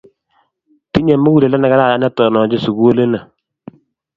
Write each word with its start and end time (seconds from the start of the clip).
Tinye 0.91 1.15
muguleldo 1.21 1.57
ne 1.59 1.67
kararan 1.71 2.01
netononchin 2.01 2.63
sukuli 2.63 3.03
ni 3.11 3.19